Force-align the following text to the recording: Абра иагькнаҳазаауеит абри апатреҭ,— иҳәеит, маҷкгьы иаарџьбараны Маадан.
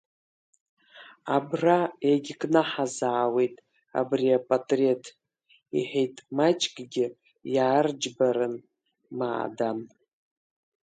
Абра 1.35 1.79
иагькнаҳазаауеит 2.09 3.55
абри 3.99 4.37
апатреҭ,— 4.39 5.03
иҳәеит, 5.77 6.15
маҷкгьы 6.37 7.05
иаарџьбараны 7.55 8.59
Маадан. 9.17 9.79